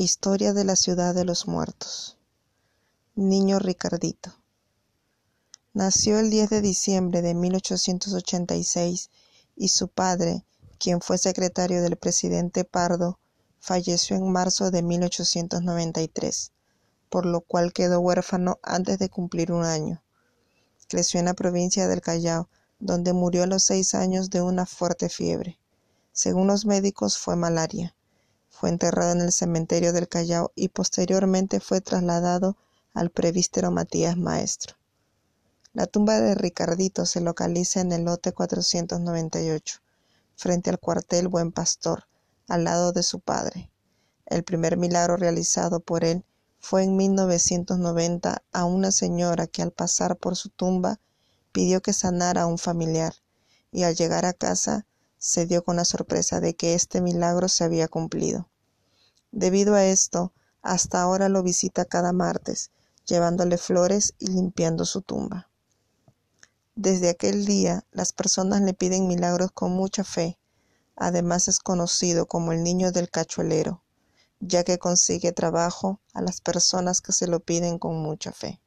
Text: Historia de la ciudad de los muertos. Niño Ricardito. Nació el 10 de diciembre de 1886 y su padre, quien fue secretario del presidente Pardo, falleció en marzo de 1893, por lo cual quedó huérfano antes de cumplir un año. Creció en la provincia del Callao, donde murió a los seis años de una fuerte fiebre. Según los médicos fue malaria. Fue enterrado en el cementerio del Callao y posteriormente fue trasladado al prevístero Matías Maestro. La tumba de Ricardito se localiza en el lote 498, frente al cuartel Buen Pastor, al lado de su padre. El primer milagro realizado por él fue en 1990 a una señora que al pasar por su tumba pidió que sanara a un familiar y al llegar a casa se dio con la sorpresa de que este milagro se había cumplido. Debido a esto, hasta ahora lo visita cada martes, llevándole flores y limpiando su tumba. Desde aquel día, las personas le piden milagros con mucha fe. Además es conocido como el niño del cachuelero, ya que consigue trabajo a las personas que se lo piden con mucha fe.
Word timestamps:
Historia 0.00 0.52
de 0.52 0.62
la 0.62 0.76
ciudad 0.76 1.12
de 1.12 1.24
los 1.24 1.48
muertos. 1.48 2.18
Niño 3.16 3.58
Ricardito. 3.58 4.32
Nació 5.72 6.20
el 6.20 6.30
10 6.30 6.50
de 6.50 6.60
diciembre 6.60 7.20
de 7.20 7.34
1886 7.34 9.10
y 9.56 9.68
su 9.70 9.88
padre, 9.88 10.44
quien 10.78 11.00
fue 11.00 11.18
secretario 11.18 11.82
del 11.82 11.96
presidente 11.96 12.62
Pardo, 12.62 13.18
falleció 13.58 14.14
en 14.14 14.30
marzo 14.30 14.70
de 14.70 14.82
1893, 14.82 16.52
por 17.08 17.26
lo 17.26 17.40
cual 17.40 17.72
quedó 17.72 17.98
huérfano 17.98 18.60
antes 18.62 19.00
de 19.00 19.08
cumplir 19.08 19.50
un 19.50 19.64
año. 19.64 20.00
Creció 20.86 21.18
en 21.18 21.26
la 21.26 21.34
provincia 21.34 21.88
del 21.88 22.02
Callao, 22.02 22.48
donde 22.78 23.14
murió 23.14 23.42
a 23.42 23.48
los 23.48 23.64
seis 23.64 23.96
años 23.96 24.30
de 24.30 24.42
una 24.42 24.64
fuerte 24.64 25.08
fiebre. 25.08 25.58
Según 26.12 26.46
los 26.46 26.66
médicos 26.66 27.18
fue 27.18 27.34
malaria. 27.34 27.96
Fue 28.58 28.70
enterrado 28.70 29.12
en 29.12 29.20
el 29.20 29.30
cementerio 29.30 29.92
del 29.92 30.08
Callao 30.08 30.50
y 30.56 30.70
posteriormente 30.70 31.60
fue 31.60 31.80
trasladado 31.80 32.56
al 32.92 33.10
prevístero 33.10 33.70
Matías 33.70 34.16
Maestro. 34.16 34.74
La 35.74 35.86
tumba 35.86 36.18
de 36.18 36.34
Ricardito 36.34 37.06
se 37.06 37.20
localiza 37.20 37.80
en 37.80 37.92
el 37.92 38.02
lote 38.02 38.32
498, 38.32 39.78
frente 40.34 40.70
al 40.70 40.80
cuartel 40.80 41.28
Buen 41.28 41.52
Pastor, 41.52 42.08
al 42.48 42.64
lado 42.64 42.90
de 42.90 43.04
su 43.04 43.20
padre. 43.20 43.70
El 44.26 44.42
primer 44.42 44.76
milagro 44.76 45.16
realizado 45.16 45.78
por 45.78 46.02
él 46.02 46.24
fue 46.58 46.82
en 46.82 46.96
1990 46.96 48.42
a 48.50 48.64
una 48.64 48.90
señora 48.90 49.46
que 49.46 49.62
al 49.62 49.70
pasar 49.70 50.16
por 50.16 50.34
su 50.34 50.48
tumba 50.48 50.98
pidió 51.52 51.80
que 51.80 51.92
sanara 51.92 52.42
a 52.42 52.46
un 52.46 52.58
familiar 52.58 53.14
y 53.70 53.84
al 53.84 53.94
llegar 53.94 54.24
a 54.24 54.32
casa 54.32 54.84
se 55.18 55.46
dio 55.46 55.64
con 55.64 55.76
la 55.76 55.84
sorpresa 55.84 56.40
de 56.40 56.54
que 56.54 56.74
este 56.74 57.00
milagro 57.00 57.48
se 57.48 57.64
había 57.64 57.88
cumplido. 57.88 58.47
Debido 59.38 59.76
a 59.76 59.84
esto, 59.84 60.32
hasta 60.62 61.00
ahora 61.00 61.28
lo 61.28 61.44
visita 61.44 61.84
cada 61.84 62.12
martes, 62.12 62.72
llevándole 63.06 63.56
flores 63.56 64.14
y 64.18 64.26
limpiando 64.26 64.84
su 64.84 65.00
tumba. 65.00 65.48
Desde 66.74 67.08
aquel 67.08 67.46
día, 67.46 67.84
las 67.92 68.12
personas 68.12 68.62
le 68.62 68.74
piden 68.74 69.06
milagros 69.06 69.52
con 69.52 69.70
mucha 69.70 70.02
fe. 70.02 70.40
Además 70.96 71.46
es 71.46 71.60
conocido 71.60 72.26
como 72.26 72.50
el 72.50 72.64
niño 72.64 72.90
del 72.90 73.10
cachuelero, 73.10 73.84
ya 74.40 74.64
que 74.64 74.78
consigue 74.78 75.30
trabajo 75.30 76.00
a 76.14 76.20
las 76.20 76.40
personas 76.40 77.00
que 77.00 77.12
se 77.12 77.28
lo 77.28 77.38
piden 77.38 77.78
con 77.78 78.02
mucha 78.02 78.32
fe. 78.32 78.60